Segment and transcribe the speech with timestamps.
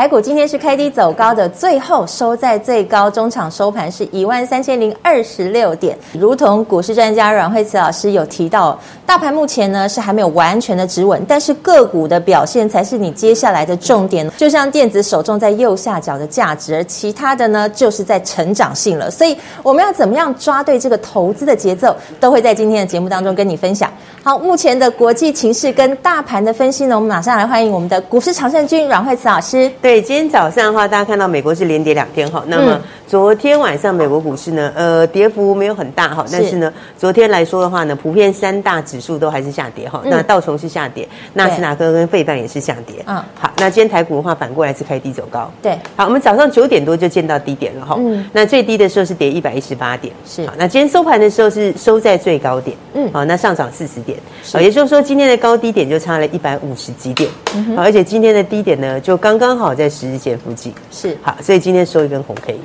[0.00, 5.94] 台股今天是开低走高的，最后收在最高，中场收盘是一万三千零二十六点。
[6.18, 14.26] 如同股市专家阮惠慈老师有提到，大盘目前呢是还没有完全的止稳，但是个股的表现才是你接下来的重点。
[14.38, 19.10] 就像电子手中在右下角的价值，而其他的呢就是在成长性了。
[19.10, 23.92] 所以我们要怎么样抓对这个投资的节奏，都会在今天的节目当中跟你分享。
[24.22, 29.70] 好，目前的国际情势跟大盘的分析呢，我们马上来欢迎我们的股市常胜军阮惠慈老师。
[29.82, 32.72] 对，今天早上的话，大家看到美国是连跌两天哈，那么。
[32.74, 40.00] 嗯昨天晚上美国股市呢，呃，跌幅没有很大哈，但是呢，昨天来说的话呢，普遍三大指数都还是下跌哈。
[40.04, 43.02] 那道琼是下跌，纳斯达克跟费半也是下跌。
[43.08, 45.50] 嗯，好，那今天台股的话，反过来是开低走高。
[45.60, 47.94] 对，好，我们早上九点多就见到低点了哈。
[47.98, 50.12] 嗯，那最低的时候是跌一百一十八点。
[50.26, 52.76] 是，好，那今天收盘的时候是收在最高点。
[52.94, 54.18] 嗯，好，那上涨四十点。
[54.52, 57.30] 好，也就是说今天的高低点就差了一百五十几点。
[57.54, 60.72] 嗯，好，而且今天的低点呢，就刚刚好在十日线附近。
[60.90, 62.58] 是，好，所以今天收一根红 K。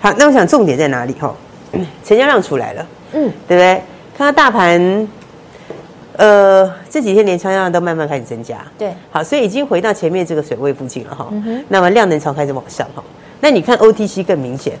[0.00, 1.14] 好，那我想重点在哪里？
[1.14, 1.34] 哈，
[2.04, 3.82] 成交量出来了，嗯，对不对？
[4.16, 5.08] 看到大盘，
[6.18, 13.00] 呃，这几天连成交量都慢慢开始增加，对，好，所以已经回到前面这个水位附近了，哈、嗯，那么量能潮开始往上，哈，
[13.40, 14.72] 那你看 OTC 更明显，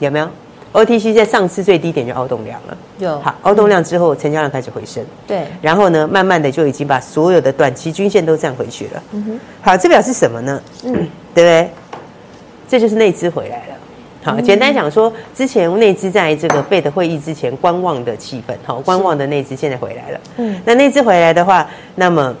[0.00, 0.28] 有没有
[0.74, 10.62] ？OTC 在上次最低点就凹动量了，有，好，凹动量之后成交量开始回升，对，然后呢，慢慢的就已经把所有的短期均线都站回去了，嗯哼，好，这表示什么呢？
[10.84, 10.92] 嗯，
[11.34, 11.70] 对不对？
[12.68, 13.74] 这就是内资回来了。
[14.24, 20.20] 好，简单讲说，之前内资在这个 Fed 会议之前观望的气氛，好，观望的内资现在回来了。
[20.36, 22.32] 嗯，那内资回来的话，那么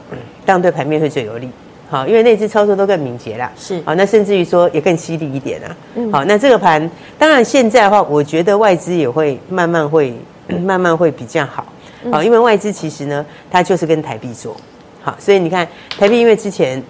[0.46, 1.48] 当然对盘面会最有利。
[1.90, 3.50] 好，因为内资操作都更敏捷啦。
[3.56, 5.76] 是，好，那甚至于说也更犀利一点啊。
[5.96, 6.88] 嗯，好，那这个盘，
[7.18, 10.14] 当然现在的话，我觉得外资也会慢慢会
[10.64, 11.66] 慢慢会比较好。
[12.12, 14.56] 好，因为外资其实呢，它就是跟台币做。
[15.02, 15.66] 好，所以你看
[15.98, 16.80] 台币，因为之前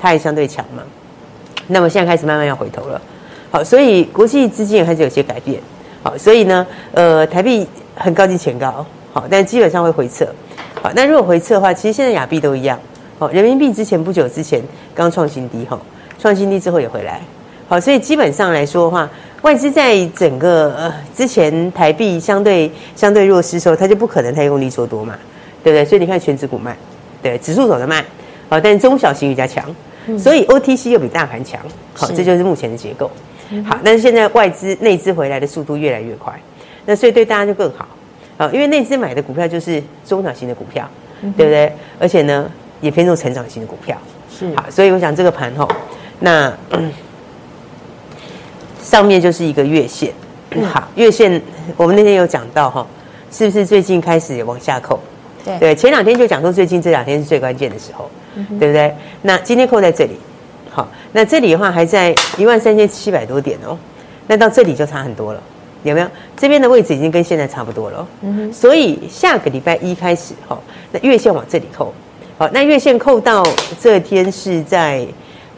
[0.00, 0.82] 它也相对强嘛，
[1.68, 3.00] 那么现在开始慢慢要回头了。
[3.50, 5.60] 好，所以国际资金也开始有些改变。
[6.02, 10.26] 好，所以呢，呃，台币很高进前高，好，但基本上会回撤。
[10.80, 12.78] 好，那如果回撤的话，其实现在亚币都一样。
[13.18, 14.62] 好，人民币之前不久之前
[14.94, 15.78] 刚创新低，哈，
[16.18, 17.20] 创新低之后也回来。
[17.68, 19.10] 好，所以基本上来说的话，
[19.42, 25.14] 外资在整个呃之前台币相对相对弱势的时候，它就不可能太用力做多嘛，
[25.62, 25.84] 对不对？
[25.84, 26.76] 所以你看全指股慢，
[27.22, 28.02] 对，指数走得慢，
[28.48, 29.64] 好，但是中小型比较强，
[30.18, 31.60] 所以 OTC 又比大盘强。
[31.92, 33.10] 好，这就是目前的结构。
[33.68, 36.32] 好，但是现在外资内资回来的速度越来越快，
[36.86, 37.88] 那所以对大家就更好
[38.36, 40.88] 啊，因为内资买的股票就是中小型的股票，
[41.22, 41.72] 嗯、对不对？
[41.98, 42.50] 而且呢，
[42.80, 43.98] 也偏重成长型的股票，
[44.30, 45.68] 是好，所以我想这个盘吼，
[46.20, 46.92] 那、嗯、
[48.80, 50.12] 上面就是一个月线，
[50.72, 51.42] 好，月线
[51.76, 52.86] 我们那天有讲到哈，
[53.32, 55.00] 是不是最近开始往下扣？
[55.44, 58.94] 对对，前两天就讲说最近这两天是最关键的时候，嗯、对不对？
[59.22, 60.12] 那今天扣在这里。
[60.80, 63.76] 好，那这里的话还在一万三千七百多点哦，
[64.28, 65.42] 那到这里就差很多了，
[65.82, 66.06] 有没有？
[66.38, 68.52] 这边的位置已经跟现在差不多了，嗯哼。
[68.52, 70.58] 所以下个礼拜一开始，哈，
[70.90, 71.92] 那月线往这里扣，
[72.38, 73.46] 好，那月线扣到
[73.78, 75.06] 这天是在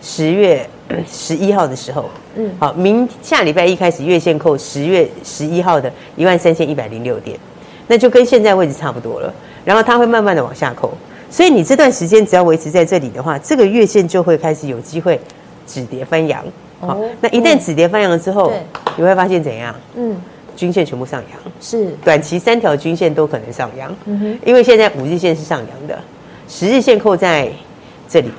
[0.03, 0.69] 十月
[1.09, 7.39] 十一号的时候，嗯，好，明下礼拜一开始月线扣十月十一号的一万三千一百零六点，
[7.87, 9.33] 那就跟现在位置差不多了，
[9.65, 10.93] 然后它会慢慢的往下扣。
[11.33, 15.19] 所以你这段时间只要维持在这里的话，这个月线就会开始有机会
[15.67, 16.45] 止跌翻扬。
[16.79, 18.53] 好，那一旦止跌翻扬之后，
[18.97, 19.75] 你会发现怎样？
[19.95, 20.15] 嗯，
[20.55, 23.91] 均线全部上扬，是短期三条均线都可能上扬。
[24.05, 25.99] 嗯哼，因为现在五日线是上扬的，
[26.49, 27.49] 十日线扣在
[28.07, 28.31] 这里，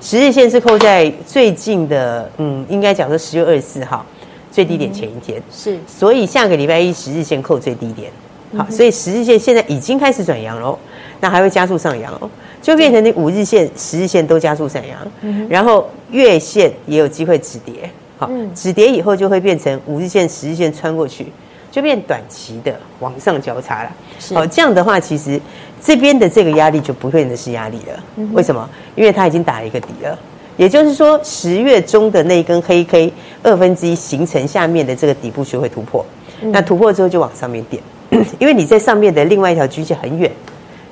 [0.00, 4.06] 十日线是扣在最近的，嗯，应该讲说十月二十四号
[4.50, 5.42] 最低点前一天。
[5.52, 8.10] 是，所以下个礼拜一十日线扣最低点。
[8.56, 10.78] 好，所以十日线现在已经开始转阳喽。
[11.22, 12.28] 那还会加速上扬哦，
[12.60, 17.88] 就变成你五日线、十日线都加速上扬，然后月线也有机会止跌。
[18.18, 21.26] 好，止跌以后就会变成五日线、十日线穿过去，
[21.70, 23.92] 就变短期的往上交叉了。
[24.34, 25.40] 好，这样的话，其实
[25.80, 28.26] 这边的这个压力就不会是压力了。
[28.32, 28.68] 为什么？
[28.96, 30.18] 因为它已经打了一个底了。
[30.56, 33.12] 也就是说，十月中的那一根黑 K
[33.44, 36.04] 二分之一形成下面的这个底部学会突破，
[36.40, 37.80] 那突破之后就往上面点，
[38.40, 40.28] 因为你在上面的另外一条均线很远。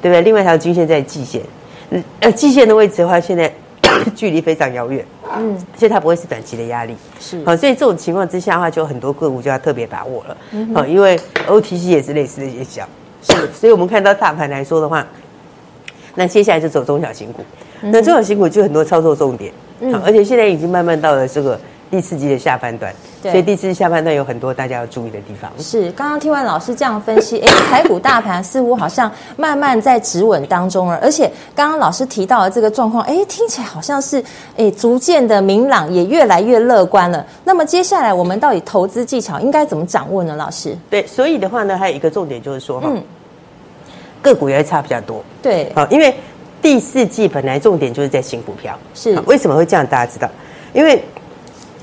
[0.00, 0.22] 对不对？
[0.22, 1.42] 另外一条均线在季线，
[1.90, 3.52] 嗯，呃，季线的位置的话，现在
[4.14, 5.04] 距离非常遥远，
[5.36, 7.42] 嗯，所以它不会是短期的压力，是。
[7.44, 10.36] 好，所以这种情况之下的话，就很多个股就要特别把握了，
[10.74, 12.88] 好，因为 OTC 也是类似的现象，
[13.22, 15.06] 是，所以我们看到大盘来说的话，
[16.14, 17.44] 那接下来就走中小型股，
[17.80, 19.52] 那中小型股就很多操作重点，
[19.92, 21.58] 好，而且现在已经慢慢到了这个。
[21.90, 25.50] 第四季的下半段，所以第四季下半段有很多大家要注意的地方。
[25.58, 34.24] 是，刚刚听完老师这样分析，哎，台股大盘似乎好像慢慢在止稳当中了，而且刚刚老师提到的这个状况，哎，听起来好像是
[34.56, 37.26] 哎逐渐的明朗，也越来越乐观了。
[37.44, 40.34] 那么接下来我们到底投资技巧应该怎么掌握呢？
[40.34, 40.74] 老师？
[40.88, 43.02] 对，所以的话呢，还有一个重点就是说哈，嗯，
[44.22, 45.22] 个股也会差比较多。
[45.42, 46.14] 对，好，因为
[46.62, 49.86] 第四季本来重点就是在新股票，是为什么会这样？
[49.86, 50.26] 大家知道，
[50.72, 51.04] 因为。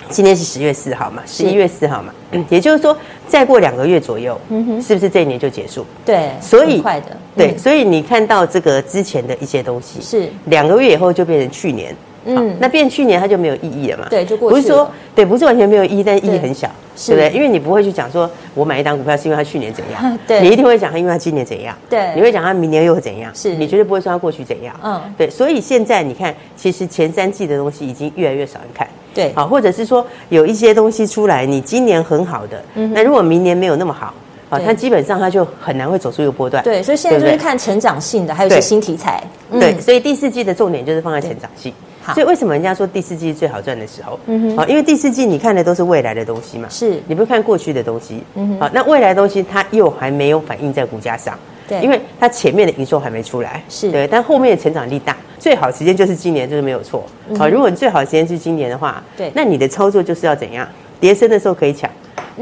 [0.10, 2.14] 今天是十月四号嘛，十一月四号嘛，
[2.50, 2.96] 也就是说，
[3.28, 5.86] 再过两个月左右，嗯哼，是不是这一年就结束？
[6.06, 10.30] 对，所以快的，对，所以你看到这个之前的一些东西，是。
[10.46, 11.96] 两个月以后就变成去年，
[12.26, 14.08] 嗯，那变去年它就没有意义了嘛？
[14.10, 14.56] 对，就过去。
[14.56, 16.70] 不是说对，不是完全没有意义，但意义很小，
[17.06, 17.30] 对不对？
[17.34, 23.54] 因为你不会去讲说我买一档股票是因为它去年怎样， 对，你一定会讲它因为它今年怎样，对，你会讲它明年又会怎样，是。
[23.56, 28.88] 你绝对不会说它过去怎样，嗯，对，所以现在你看，其实前三季的东西已经越来越少人看。
[29.18, 34.14] 对，好，或者是说有一些东西出来，你今年很好的，嗯，那如果明年没有那么好，
[34.52, 36.64] 啊，它基本上它就很难会走出一个波段。
[36.64, 39.24] 对，所以现在就是看成长性的，还有一些新题材。
[39.52, 41.74] 对，所以第四季的重点就是放在成长性。
[42.04, 44.20] 好，所以为什么人家说第四季是最好赚的时候？
[44.28, 48.22] 嗯哼，好，因为第四季你看的都是未来的东西嘛，是，你不看过去的东西。
[48.36, 51.38] 嗯哼，好，那未来的东西它又还没有反映在股价上。
[51.68, 53.62] 对，因为它前面的营收还没出来。
[53.68, 55.18] 是，对，但后面的成长力大。
[55.48, 57.06] 最好时间就是今年，就是没有错。
[57.40, 60.68] 好，如果你最好时间是今年的话，对，那你的操作就是要怎样？
[61.00, 61.90] 跌升的时候可以抢，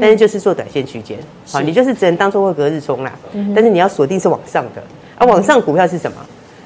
[0.00, 1.16] 但是就是做短线区间。
[1.52, 3.12] 好，你就是只能当做会隔日冲啦。
[3.54, 4.82] 但是你要锁定是往上的，
[5.16, 6.16] 啊，往上股票是什么？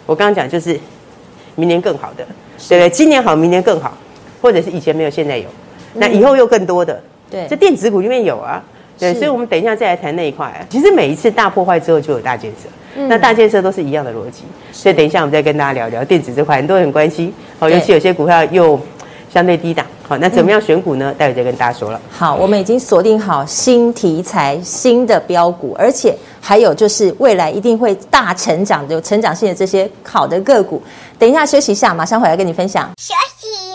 [0.07, 0.81] 我刚刚讲就是
[1.57, 2.25] 明年更好的，
[2.57, 2.89] 对不对？
[2.89, 3.93] 今年好，明年更好，
[4.41, 5.45] 或者是以前没有，现在有，
[5.93, 6.99] 那以后又更多的。
[7.31, 8.65] 对，这电子股里面有啊。
[9.01, 10.65] 对，所以我们等一下再来谈那一块。
[10.69, 12.69] 其实每一次大破坏之后就有大建设。
[13.09, 14.43] 那大建设都是一样的逻辑，
[14.73, 17.33] 所以等一下我们再跟大家聊聊电子这块，很多人很关心。
[17.59, 18.79] 好，尤其有些股票又
[19.33, 19.87] 相对低档。
[20.09, 21.15] 好，那怎么样选股呢？
[21.17, 22.01] 待会再跟大家说了。
[22.11, 30.83] 好，我们已经锁定好新题材、新的标股，而且还有就是未来一定会大成长、有成长性的这些好的个股。
[31.17, 32.91] 等一下休息一下，马上回来跟你分享。
[33.01, 33.70] 休息，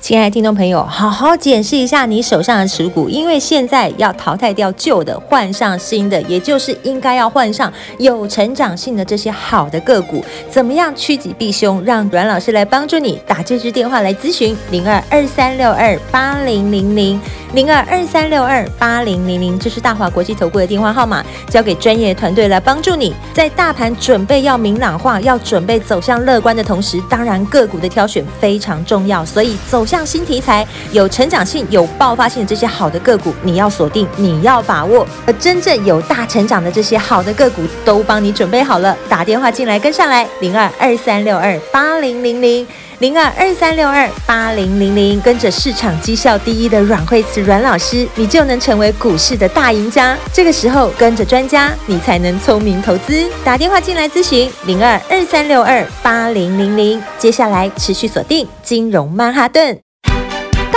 [0.00, 10.24] 亲爱的听众朋友，好好检视一下你手上的持股，因为现在要淘汰掉旧的，换上新的，也就是应该要换上有成长性的这些好的个股。
[10.50, 11.84] 怎么样趋吉避凶？
[11.84, 17.20] 让阮老师来帮助你，打这支电话来咨询零二二三六二八零零零
[17.52, 29.86] 零二二三六二八零零零，这是大华国际投顾的电话号码，交给专业团队来帮助你，在大盘准备要明朗化、要准备走向乐观的同时，当然个股的挑选非常重要，所以走。
[29.90, 35.04] 像新题材、有成长性、有爆发性的这些好的个股，你要锁定，你要把握。
[35.26, 38.96] 而真正有大成长的这些好的个股，都帮你准备好了。
[39.08, 42.64] 打电话进来跟上来，零二二三六二八零零零，
[43.00, 50.14] 零二二三六二八零零零，跟着市场绩效第一的阮慧慈阮老师，你就能成为股市的大赢家。
[50.34, 53.26] 这个时候跟着专家，你才能聪明投资。
[53.42, 57.02] 打电话进来咨询，零二二三六二八零零零。
[57.16, 59.80] 接下来持续锁定金融曼哈顿。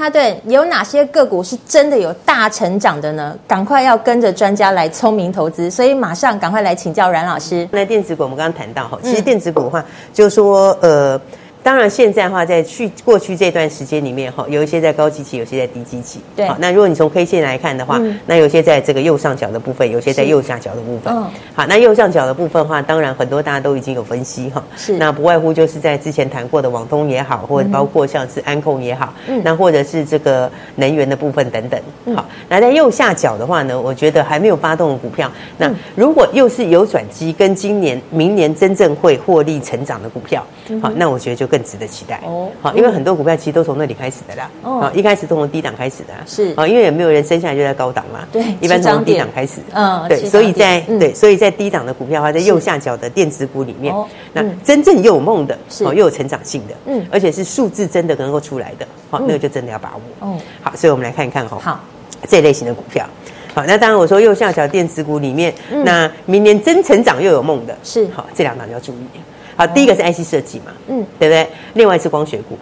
[0.00, 3.36] 哈顿有哪些个股是真的有大成长的呢？
[3.46, 7.68] 赶快要跟着专家来聪明投资，所以马上赶快来请教阮老师。
[7.70, 11.20] 那电子股我们刚刚谈到哈，其实电子股的话，就是说呃。
[11.62, 16.20] 当然，现在的话，在去过去这段时间里面，哈，有一些在高基期，有些在低基期。
[16.34, 16.46] 对。
[16.48, 21.12] 好，那如果你从 K 线来看的话，嗯、那有些在这个右上角的部分，有些在右下角的部分。
[21.14, 21.26] 嗯。
[21.54, 24.64] 好，那右上角的部分的话，当然很多大家都已经有分析哈。
[24.76, 24.96] 是。
[24.96, 29.42] 那不外乎就是在之前谈过的网通也好，或者包括像是安控也好，嗯。
[29.44, 31.80] 那或者是这个能源的部分等等。
[32.06, 32.16] 嗯。
[32.16, 40.42] 好，那在右下角的话呢，我觉得还没有发动的股票，那如果又是有转机，跟今年、明年真正会获利成长的股票，
[40.80, 42.48] 好，那我觉得就更值得期待哦。
[42.62, 44.50] 好，因为很多股票其实都从那里开始的啦。
[44.62, 46.14] 哦，一开始都从低档开始的。
[46.24, 48.20] 是，啊，因为也没有人生下来就在高档嘛。
[48.30, 49.60] 对，一般从低档开始。
[49.74, 53.94] 嗯，对，所以在对，所以在低档的股票的话，在右下角的电子股里面，
[54.32, 60.28] 那真正又有梦的，哦，又有成长性的，嗯，而且是数字真的能够出来的，好，那个就真的要把握。
[60.28, 61.58] 哦，好，所以我们来看一看哈。
[61.58, 61.80] 好，
[62.28, 63.04] 这类型的股票。
[63.52, 65.52] 好，那当然我说右下角电子股里面，
[65.84, 69.20] 那明年真成长又有梦的，是好，这两档要注意。
[69.60, 71.46] 好，第一个是 IC 设计嘛，嗯，对不对？
[71.74, 72.58] 另外是光学股。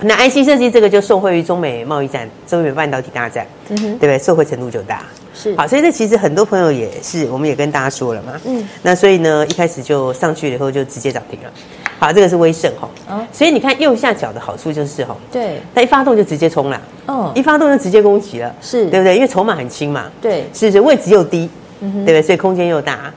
[0.00, 4.18] 那 IC 设计这个就受惠于中美贸易战、中美半导体大战，嗯哼，对不对？
[4.18, 5.02] 受惠程度就大。
[5.34, 5.56] 是。
[5.56, 8.68] 好，所以这其实很多朋友也是，我们也跟大家说了嘛，嗯。
[8.82, 11.50] 那所以呢，一开始就上去了以后就直接涨停了。
[11.98, 12.88] 好，这个是威盛哈。
[13.08, 13.26] 哦。
[13.32, 19.16] 所以你看右下角的好处就是哈，对，它一发动就直接冲了，哦，一发动就直接攻击了，是对不对？
[19.16, 20.80] 因为筹码很轻嘛，对，是不是？
[20.80, 22.22] 位置又低，嗯哼，对不对？
[22.22, 23.12] 所以空间又大。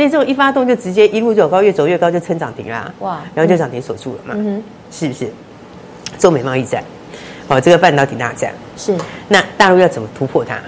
[0.00, 3.20] 所以这种一发动就直接一路走高，越走越高就撑涨停啦，哇！
[3.34, 5.30] 然后就涨停锁住了嘛，嗯，是不是？
[6.18, 6.82] 中美贸易战，
[7.48, 8.96] 哦，这个半导体大战是。
[9.28, 10.58] 那大陆要怎么突破它？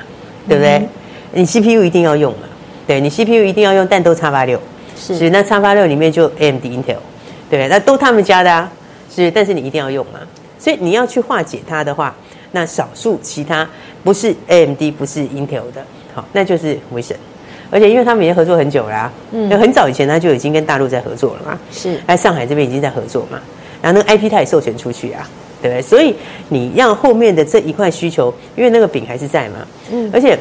[0.46, 0.72] 对不对？
[0.72, 0.88] 嗯、
[1.32, 2.40] 你 CPU 一定要用嘛？
[2.86, 4.60] 对，你 CPU 一定要用，但都叉八六
[4.98, 5.16] 是。
[5.16, 6.98] 是那叉八六里面就 AMD、Intel，
[7.48, 8.70] 对，那都他们家的啊，
[9.10, 9.30] 是。
[9.30, 10.20] 但是你一定要用嘛？
[10.58, 12.14] 所以你要去化解它的话，
[12.50, 13.66] 那少数其他
[14.04, 15.82] 不是 AMD 不是 Intel 的，
[16.14, 17.16] 好，那就是威盛。
[17.72, 23.40] 而且因为他们已经合作很久啦，啊，嗯，很早以前他就已经跟大陆在合作了嘛，是，在上海这边已经在合作嘛，
[23.80, 25.26] 然后那个 IP 他也授权出去啊，
[25.62, 25.80] 对不对？
[25.80, 26.14] 所以
[26.50, 30.38] 你让后面的这一块需求，因为那个饼还是在嘛，嗯，而且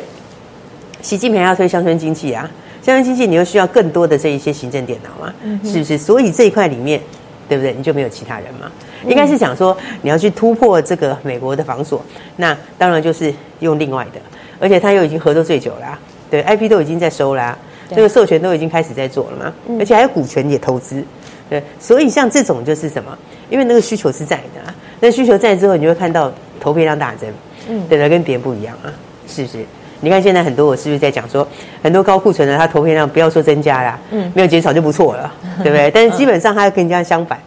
[1.01, 2.43] 习近平要推乡村经济啊，
[2.83, 5.97] 乡村经济你又需要更多的这一些行政电脑嘛，嗯，是不是？
[5.97, 6.99] 所以这一块里面，
[7.47, 7.71] 对不对？
[7.71, 8.69] 你就没有其他人嘛？
[9.07, 12.03] 应该是想说你要去突破这个美国的防锁，
[12.35, 14.19] 那当然就是用另外的，
[14.59, 15.99] 而且他又已经合作最久了啊。
[16.31, 17.55] 对，IP 都已经在收啦，
[17.93, 21.03] 这个授权都已经开始在做了嘛，而且还有股权也投资，
[21.49, 23.15] 对，所以像这种就是什么？
[23.49, 27.29] 因为那个需求是在的啊，那需求在之后，你就会看到投片量大增，
[27.69, 28.87] 嗯，对的，跟别人不一样啊，
[29.27, 29.57] 是不是？
[29.99, 31.45] 你看现在很多我是不是在讲说，
[31.83, 35.91] 很多高库存的它投片量不要说增加啦，嗯，没有减少就不错了， 对不对？
[35.91, 37.37] 但是基本上它跟人家相反，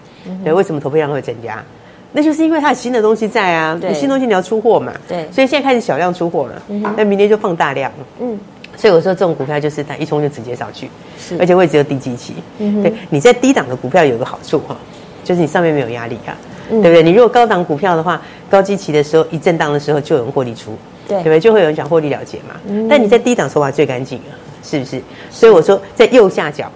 [0.45, 1.65] 对，为什么投片量会增加？
[2.13, 6.63] 那就是因为它有新的东西在啊，对，新东西你要出货嘛，对，所以现在开始小量出货了，
[6.97, 8.39] 那明天就放大量，嗯。
[8.77, 12.35] 所以我说这种股票就是它一冲就直接上去，是而且位置又低基期。
[12.59, 14.77] 嗯、对，你在低档的股票有个好处哈，
[15.23, 16.37] 就是你上面没有压力啊，
[16.71, 17.03] 嗯、对不对？
[17.03, 20.77] 你如果高档股票的话，高基期的时候一震荡的时候就有人获利出，
[21.09, 21.41] 对，对不对？
[21.41, 22.57] 就会有人想获利了结嘛。
[22.67, 25.01] 嗯、但你在低档手法最干净啊，是不是？
[25.31, 26.71] 所以我说在右下角，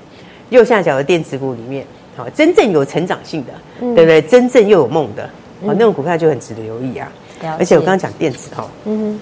[0.50, 1.84] 右下角的电子股里面，
[2.16, 4.22] 好，真正有成长性的，嗯、对不对？
[4.22, 5.24] 真正又有梦的，
[5.66, 7.10] 好，那种股票就很值得留意啊。
[7.42, 9.20] 嗯、而且我刚刚讲电子哈，嗯哼。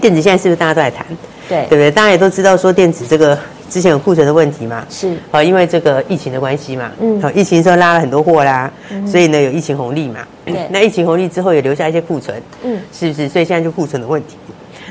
[0.00, 1.06] 电子现在是不是大家都在谈？
[1.48, 1.90] 对，对不对？
[1.90, 13.28] 大家也都知道说电子这个之前有库存的问题嘛，是啊，因为这个疫情的关系嘛，嗯，好，疫情的时候拉了很多货啦，嗯、所以呢有疫情红利嘛，对，那疫情红利之后也留下一些库存，嗯，是不是？
[13.28, 14.36] 所以现在就库存的问题，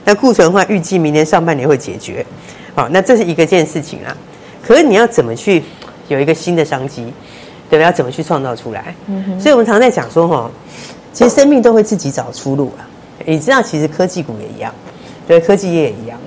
[0.03, 2.25] 那库存的话，预计明年上半年会解决，
[2.73, 4.15] 好，那这是一个件事情啦。
[4.65, 5.63] 可是你要怎么去
[6.07, 7.03] 有一个新的商机，
[7.69, 7.83] 对不对？
[7.83, 8.95] 要怎么去创造出来？
[9.07, 10.49] 嗯哼，所以我们常在讲说哈，
[11.13, 12.87] 其实生命都会自己找出路啊。
[13.25, 14.73] 你知道，其实科技股也一样。
[15.27, 16.17] 对，科技业也一样。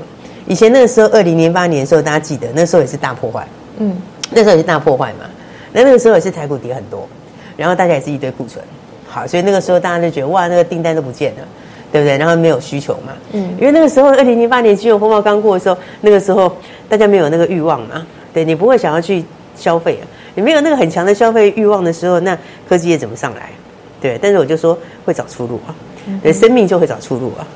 [0.46, 3.46] 以前那个时候，二零零八年的时候，大家记得那时候也是大破坏。
[3.78, 3.96] 嗯，
[4.30, 5.26] 那时候也是大破坏嘛。
[5.72, 7.08] 那那个时候也是台股跌很多，
[7.56, 8.64] 然后大家也是一堆库存。
[9.08, 11.42] 好，所以那个时候大家就觉得哇，那个订单都不见了，
[11.90, 12.16] 对不对？
[12.18, 13.12] 然后没有需求嘛。
[13.32, 16.54] 嗯，因为那个时候二零零八年金融风暴刚过的时候，那个时候
[16.88, 18.06] 大家没有那个欲望嘛。
[18.32, 19.24] 对，你不会想要去
[19.56, 20.04] 消费啊，
[20.34, 22.36] 你没有那个很强的消费欲望的时候，那
[22.68, 23.50] 科技业怎么上来？
[24.00, 25.74] 对，但是我就说会找出路啊，
[26.22, 27.46] 对，生命就会找出路啊。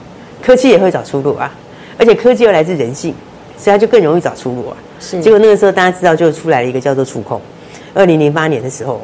[0.40, 1.52] 科技也会找出路啊，
[1.98, 3.12] 而且科技又来自人性，
[3.58, 4.76] 所以它就更容易找出路啊。
[5.00, 7.40] 是，结果那个时候大家知道，就出来了一个叫做触控。
[7.94, 9.00] 二零零八年的时候，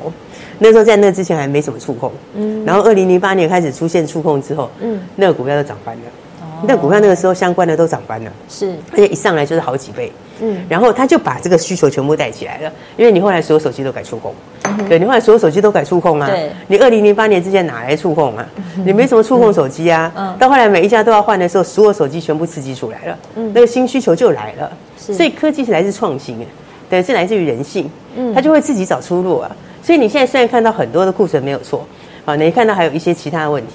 [0.61, 6.03] 那时候在那之前还没什么触控，嗯，然后二零零八年开始出现触控之后，嗯，那个股票就涨翻了。
[6.41, 10.13] 哦，那股票那个时候相关的都涨翻了，是，而且一上来就是好几倍。
[10.41, 16.27] 嗯，然后他就把这个需求全部带起来了，因为你后来所有手机都改触控，嗯、对，你后来所有手机都改触控啊。
[16.27, 18.47] 对，你二零零八年之前哪来触控啊？
[18.77, 20.13] 嗯、你没什么触控手机啊。
[20.17, 24.73] 嗯，到后来每一家都要换的时候，所有手机全部刺激出来了，嗯，那个新需求就来了。
[24.99, 26.45] 是，所以科技是来自创新，
[26.91, 29.51] 对，是来自于人性，嗯，它就会自己找出路啊。
[29.83, 31.87] 所以你现在虽然看到很多的库存没有错，
[32.25, 33.75] 啊，你看到还有一些其他的问题，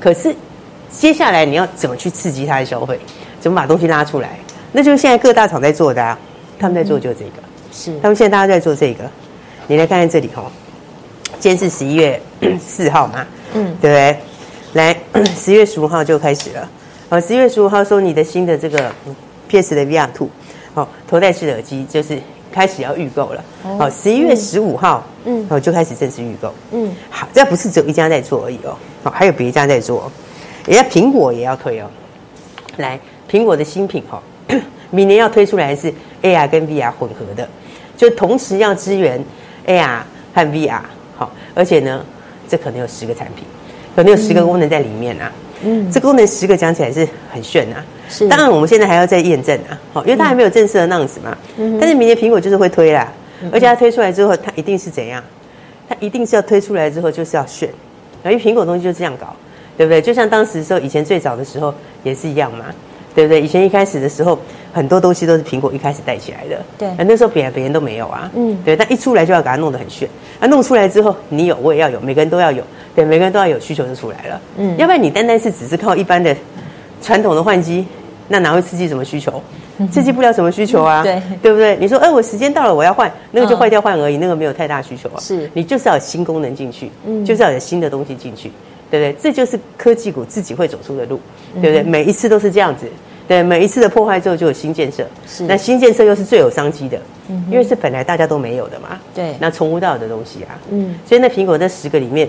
[0.00, 0.34] 可是
[0.90, 2.98] 接下来你要怎么去刺激它的消费？
[3.40, 4.36] 怎么把东西拉出来？
[4.72, 6.18] 那就是现在各大厂在做的啊，
[6.58, 7.32] 他们在做就这个，
[7.72, 7.98] 是。
[8.00, 9.04] 他们现在大家在做这个，
[9.66, 10.50] 你来看看这里哈，
[11.38, 12.20] 今天是十一月
[12.60, 14.18] 四号嘛，嗯，对不对？
[14.74, 14.96] 来，
[15.34, 16.68] 十一月十五号就开始了，
[17.08, 18.92] 好，十一月十五号说你的新的这个
[19.48, 20.28] PS 的 VR Two，
[20.74, 22.20] 好，头戴式耳机就是
[22.52, 23.42] 开始要预购了，
[23.78, 30.12] 好，十一月十五号，嗯，好就开始正式预购，嗯，好，这不是只有一家在做而已哦，好，还有别家在做，
[30.66, 31.86] 人家苹果也要推哦，
[32.76, 33.00] 来，
[33.30, 34.22] 苹果的新品哈。
[34.90, 37.48] 明年要推出来是 AR 跟 VR 混合的，
[37.96, 39.22] 就同时要支援
[39.66, 40.00] AR
[40.34, 40.80] 和 VR，
[41.16, 42.04] 好，而且呢，
[42.48, 43.44] 这可能有十个产品，
[43.94, 45.30] 可能有十个功能在里面啊。
[45.62, 47.84] 嗯，这功能十个讲起来是很炫啊。
[48.08, 51.36] 是，当然我们现在还要再验证啊，好，因为它还没有正式的 announce 嘛。
[51.56, 51.76] 嗯。
[51.80, 53.12] 但是明年苹果就是会推啦，
[53.52, 55.22] 而且它推出来之后，它一定是怎样？
[55.88, 57.68] 它一定是要推出来之后就是要炫，
[58.24, 59.34] 因为苹果东西就这样搞，
[59.76, 60.00] 对不对？
[60.00, 62.66] 就像当时说以前最早的时候也是一样嘛。
[63.18, 63.42] 对不对？
[63.42, 64.38] 以前一开始的时候，
[64.72, 66.64] 很多东西都是苹果一开始带起来的。
[66.78, 68.30] 对，那时候别别人都没有啊。
[68.36, 70.08] 嗯，对，但一出来就要给它弄得很炫。
[70.38, 72.62] 啊，弄出来之后，你有我也要有，每个人都要有。
[72.94, 74.40] 对，每个人都要有需求就出来了。
[74.56, 76.32] 嗯，要不然你单单是只是靠一般的
[77.02, 77.84] 传统的换机，
[78.28, 79.42] 那哪会刺激什么需求？
[79.90, 81.02] 刺激不了什么需求啊。
[81.02, 81.76] 对，对不对？
[81.80, 85.18] 你说，哎，我时间到了，我要换，那个就坏掉换而已，那个没有太大需求啊。
[85.18, 88.52] 是，你就是要有新功能进去，嗯，就是要有新的东西进去，
[88.92, 89.20] 对不对？
[89.20, 91.18] 这就是科技股自己会走出的路，
[91.60, 91.82] 对不对？
[91.82, 92.86] 每一次都是这样子。
[93.28, 95.44] 对，每一次的破坏之后就有新建设，是。
[95.44, 102.26] 那新建设又是最有商机的，嗯，因为是本来大家都没有的嘛，对，那从无到有的东西啊，嗯，所以那苹果这十个里面，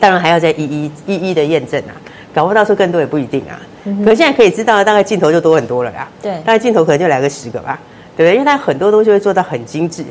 [0.00, 1.94] 当然还要再一一一一的验证啊，
[2.34, 7.78] 搞不到说更多也不一定啊，嗯、可是现在可以知道大概镜头就多很多了啦，对，大概镜头可能就来个十个吧，
[8.16, 8.34] 对不对？
[8.34, 10.02] 因为它很多东西会做到很精致，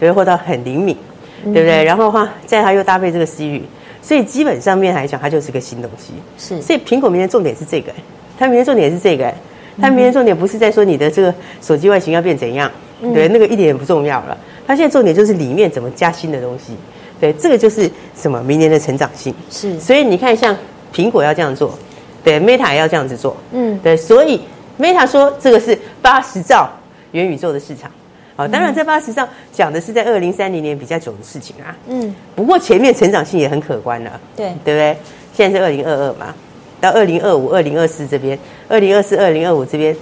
[0.00, 0.96] 对，或到很灵敏，
[1.44, 1.84] 对不对？
[1.84, 3.62] 嗯、然后的话，在它又搭配这个 Siri，
[4.02, 7.92] 所以基本上面来讲，它就是个新东西，是，所以苹果明天重点是这个，
[8.36, 9.32] 它明天重点是这个。
[9.80, 14.36] 它明天重点不是在说你的这个手机外形要变怎样，嗯、对，那个一点也不重要了。
[14.66, 16.76] 它现在重点就是里面怎么加新的东西，
[17.20, 18.42] 对，这个就是什么？
[18.42, 19.78] 明年的成长性是。
[19.80, 20.56] 所以你看，像
[20.94, 21.76] 苹果要这样做，
[22.22, 23.96] 对，Meta 也要这样子做，嗯，对。
[23.96, 24.40] 所以
[24.78, 26.70] Meta 说这个是八十兆
[27.10, 27.90] 元宇宙的市场，
[28.36, 32.14] 好，当然在八十兆讲的是在二零三零年比较久的事情啊，嗯。
[32.36, 34.96] 不过前面成长性也很可观了，对，对不对？
[35.34, 36.34] 现在是二零二二嘛。
[36.82, 38.36] 到二零二五、二零二四这边，
[38.68, 39.96] 二零二四、二零二五这边，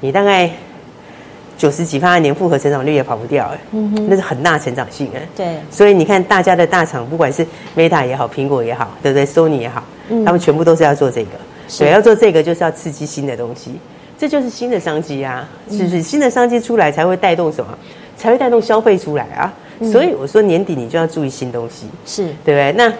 [0.00, 0.50] 你大概
[1.56, 5.26] 九十几趴的年复合成长率也跑不掉哎，嗯哼，那是很大成长性哎。
[5.34, 7.44] 对，所以你看大家的大厂，不管是
[7.74, 11.30] Meta 也好，苹果也好，对不对？Sony 也好，嗯、他们全部都是要做这个，
[11.78, 13.80] 对，要做这个就是要刺激新的东西，
[14.18, 16.02] 这就是新的商机啊，是不是？
[16.02, 17.78] 新的商机出来才会带动什么？
[18.14, 19.50] 才会带动消费出来啊。
[19.90, 22.72] 所以我说年底你就要注意新东西，是对不对？
[22.76, 22.92] 那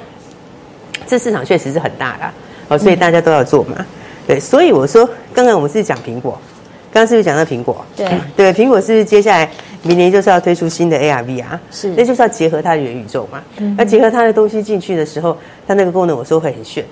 [1.07, 2.31] 这市场确实是很大的，
[2.69, 3.85] 哦，所以大家都要做嘛。
[4.27, 6.39] 对，所以我说刚刚我们是讲苹果，
[6.93, 7.85] 刚刚是不是讲到苹果？
[7.97, 9.49] 对对，苹果是不是接下来
[9.83, 11.59] 明年就是要推出新的 AR VR？
[11.71, 13.43] 是，那就是要结合它的元宇宙嘛。
[13.77, 16.85] 那结合它的东西进去的时候，它那个功能我说会很炫，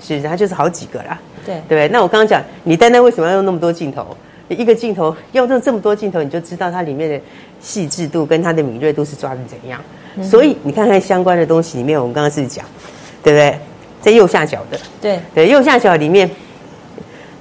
[0.00, 1.18] 是，它就是好几个啦。
[1.44, 4.06] 对对，那我刚刚讲，你单单为什么要用那么多镜头？
[4.48, 7.20] 一个镜头要用这么多镜头，你就知道它里面的
[7.60, 9.78] 细致度跟它的敏锐度是抓的怎样。
[10.16, 12.64] 嗯、所以你看看相关的东西里面，我们刚刚是讲，
[13.22, 13.58] 对不对？
[14.00, 16.28] 在右下角的，对对，右下角里面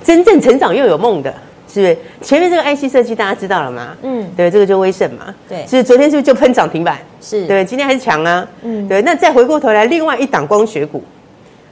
[0.03, 1.33] 真正成长又有梦的，
[1.71, 1.97] 是不是？
[2.21, 3.95] 前面这个 IC 设计大家知道了吗？
[4.01, 5.33] 嗯，对，这个就威盛嘛。
[5.47, 6.97] 对，是昨天是不是就喷涨停板？
[7.21, 8.47] 是对，今天还是强啊。
[8.63, 9.01] 嗯，对。
[9.01, 11.03] 那再回过头来，另外一档光学股，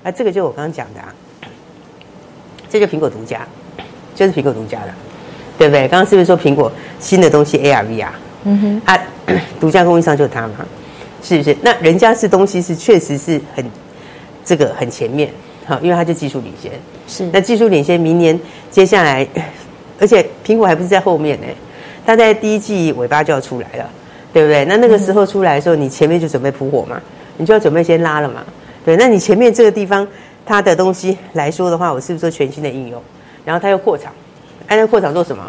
[0.04, 1.14] 啊，这个就我刚刚讲的啊，
[2.70, 3.48] 这就苹果独家，
[4.14, 4.94] 就是苹果独家的。
[5.58, 5.88] 对不对？
[5.88, 6.70] 刚刚是不是说苹果
[7.00, 8.08] 新的东西 AR VR？
[8.44, 9.00] 嗯哼，啊，
[9.58, 10.56] 独家供应商就是他嘛，
[11.24, 11.56] 是不是？
[11.62, 13.64] 那人家是东西是确实是很
[14.46, 15.30] 这个很前面，
[15.66, 16.72] 好，因为它就技术领先。
[17.08, 19.28] 是，那技术领先，明年接下来，
[20.00, 21.48] 而且苹果还不是在后面呢，
[22.06, 23.90] 它在第一季尾巴就要出来了，
[24.32, 24.64] 对不对？
[24.66, 27.02] 那那个时候出来的时候，你前面就准备铺火嘛，
[27.38, 28.46] 你就要准备先拉了嘛，
[28.86, 28.96] 对？
[28.96, 30.08] 那你前面这个地方
[30.46, 33.02] 它的东西来说的话，我是不是说全新的应用？
[33.44, 34.14] 然后它又扩厂。
[34.68, 35.44] 按照扩厂做什么？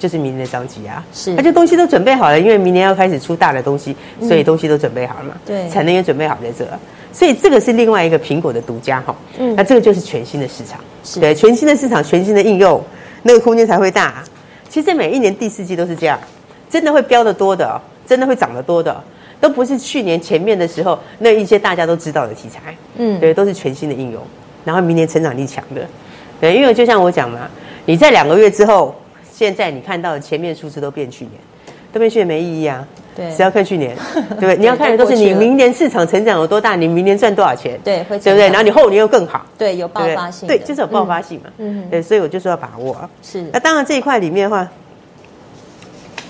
[0.00, 1.04] 就是明年的商机啊！
[1.12, 5.34] 是，它就东西都准备好了，因为明年要开始出大的东西，所以东西都准备好了嘛。
[5.44, 6.64] 对、嗯，产能也准备好在这，
[7.12, 9.14] 所以这个是另外一个苹果的独家哈。
[9.38, 12.82] 嗯，那这个就是全新的市场，是对，全新的市场，全新的应用，
[13.22, 14.22] 那个空间才会大。
[14.68, 16.18] 其实每一年第四季都是这样，
[16.68, 19.02] 真的会飙得多的，真的会涨得多的，
[19.40, 22.76] 都不是去年前面的时候那一些大家都知道的题材。
[22.96, 24.22] 嗯，对，都是全新的应用，
[24.64, 25.86] 然后明年成长力强的。
[26.40, 27.48] 对，因为就像我讲嘛。
[27.86, 28.94] 你在两个月之后，
[29.32, 31.40] 现在你看到的前面数字都变去年，
[31.90, 32.86] 都变去年没意义啊。
[33.18, 33.96] 对，只要看去年，
[34.38, 34.56] 对不对？
[34.56, 38.46] 你要看的都是你明年市场成长有多大，你明年赚多少钱，对，会对不对？
[38.46, 41.50] 然后你后年又更好，对，有爆发性，对，就是有爆发性嘛。
[41.58, 42.96] 嗯，对，所以我就说要把握。
[43.20, 44.68] 是，那当然这一块里面的话，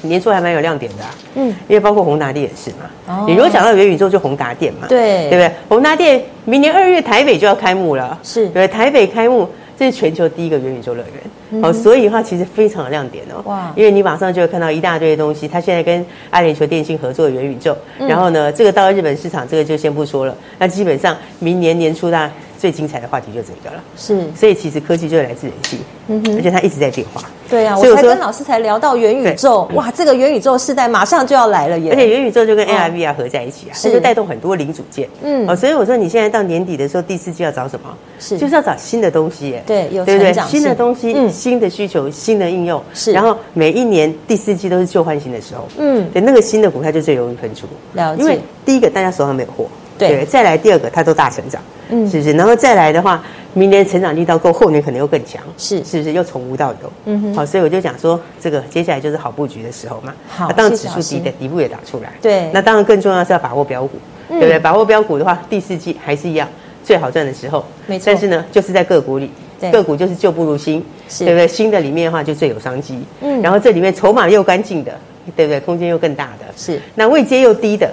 [0.00, 1.04] 年初还蛮有亮点的。
[1.34, 2.88] 嗯，因为包括宏达电也是嘛。
[3.08, 4.86] 哦，你如果讲到元宇宙，就宏达电嘛。
[4.88, 5.52] 对，对不对？
[5.68, 9.46] 宏达电明年二月台北就要开幕了，是对，台北开幕。
[9.78, 13.40] 这是全球第一个元宇宙乐园，好、嗯，所以的话其实非常有亮点哦。
[13.44, 13.72] 哇！
[13.76, 20.36] 因为你马上就会看到一大堆的东西，它现在跟阿联酋电信合作的元宇宙，嗯、然后呢，这个到了日本市场，这个就先不说了。
[20.58, 22.28] 那基本上明年年初大。
[22.58, 27.22] 最精彩的话题就这个了，是，所以其实科技就是来自人性，嗯哼，而且它一直在变化。
[27.48, 31.92] 对啊，我才跟老师才聊到元宇宙，哇，这个元宇宙时代马上就要来了耶！
[31.92, 37.96] 而且元宇宙就跟 AR VR 合在一起啊，它就带动很多零组件，嗯，哦，所以我说你现在到年底的时候，第四季要找什么？
[38.18, 49.66] 是，就是要找新的东西耶，对，有成长性，新的东西，新的需求，新的应用，是，然后每一年第四季都是旧换新的时候，嗯，对，那个新的股票就最容易喷出，了解，因为第一个大家手上没有货。
[49.98, 52.32] 对，再来第二个，它都大成长，嗯，是不是？
[52.32, 53.22] 然后再来的话，
[53.54, 56.12] 明年成长力道够，后年可能又更强，是是不是？
[56.12, 57.34] 又从无到有，嗯哼。
[57.34, 60.14] 好，所以我就讲说，这个接下来就是好布局的时候嘛。
[60.28, 62.50] 好，当然指数底的底部也打出来，对。
[62.52, 64.58] 那当然更重要是要把握标股，对不对？
[64.58, 66.48] 把握标股的话，第四季还是一样
[66.84, 68.04] 最好赚的时候，没错。
[68.06, 69.30] 但是呢，就是在个股里，
[69.72, 70.84] 个股就是旧不如新，
[71.18, 71.48] 对不对？
[71.48, 73.42] 新的里面的话就最有商机，嗯。
[73.42, 74.92] 然后这里面筹码又干净的，
[75.34, 75.58] 对不对？
[75.60, 76.80] 空间又更大的，是。
[76.94, 77.90] 那位阶又低的。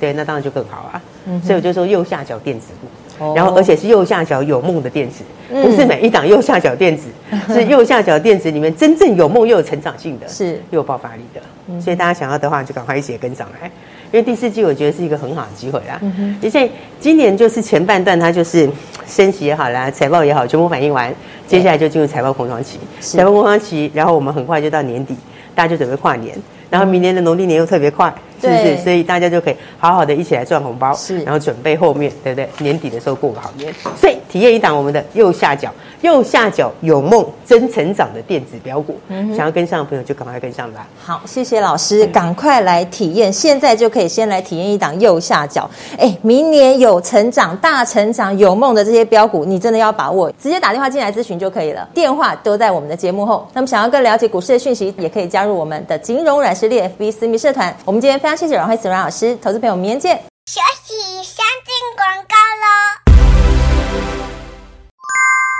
[0.00, 1.02] 对，那当然就更好啊。
[1.28, 7.08] 嗯、所以我就说右下角电子股，哦、然后而且是右下角有梦的电子，嗯、不是每一档右下角电子，
[7.52, 10.54] 是右下角电子里面真正有梦又有成长性的，是。
[10.70, 11.40] 又有爆发力的。
[11.70, 13.70] 嗯、所以大家想要的话，就赶快一起跟上来，
[14.10, 16.00] 因为第四季我觉得是一个很好的机会啦。
[16.42, 18.66] 而且、嗯、今年就是前半段它就是
[19.06, 21.14] 升息也好啦，财报也好，全部反应完，
[21.46, 22.78] 接下来就进入财报空窗期。
[23.00, 25.14] 财报空窗期，然后我们很快就到年底，
[25.54, 26.34] 大家就准备跨年，
[26.70, 28.10] 然后明年的农历年又特别快。
[28.40, 28.76] 是不是？
[28.78, 32.48] 所以大家就可以好好的一起来赚红包，是，然后准备后面，对不对？
[32.58, 33.72] 年底的时候过个好年。
[34.00, 35.72] 所以体验一档我们的右下角，
[36.02, 40.86] 右下角有梦真成长的电子标股，嗯，想要跟上的朋友就赶快跟上吧。
[41.02, 45.68] 好，谢谢老师，赶快来体验，现在就可以先来体验一档右下角。
[45.98, 53.46] 哎，明年有成长、大成长、有梦的这些标股，你真的要把握，直接打电话进来咨询就可以了，电话都在我们的节目后。
[53.52, 57.74] 那么想要更了解股市的讯息，也可以加入我们的金融软实力 FB 私密社团。
[57.84, 60.16] 我们今天常谢谢阮慧慈阮老师，投资朋友，明天见。
[60.46, 62.87] 休息，先进广告喽。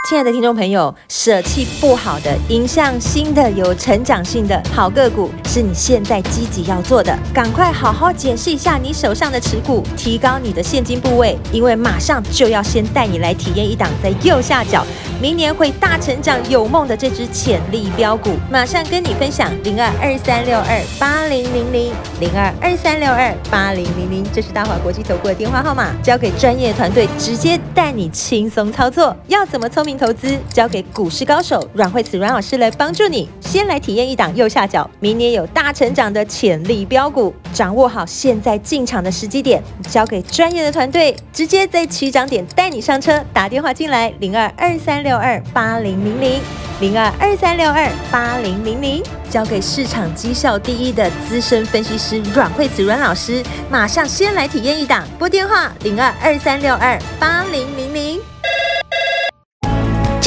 [0.08, 7.14] 亲爱的听众朋友，舍弃不好的，迎向新的有成长性的好个股，是你现在积极要做的。
[7.34, 14.82] 赶快好好检视一下你手上的持股，提高你的现金部位，因为马上就要先带你来体验一档在右下角，
[15.20, 18.30] 明年会大成长有梦的这支潜力标股。
[18.50, 29.14] 马上跟你分享零二二三六二八零零零零二二三六二八零零零，这是大华国际投顾的电话号码，交给专业团队，直接带你轻松操作。
[29.26, 30.38] 要怎么聪明投资？
[30.52, 33.28] 交给股市高手阮慧慈阮老师来帮助你。
[33.40, 43.22] 先来体验一档右下角，明年有大成长的潜力标股，掌握好现在进场的时机点，交给专业的团队，直接在起涨点带你上车。
[43.32, 46.40] 打电话进来零二二三六二八零零零
[46.80, 58.20] 零二二三六二八零零零，交给市场绩效第一的资深分析师阮慧慈阮老师，马上先来体验一档，拨电话零二二三六二八零零零。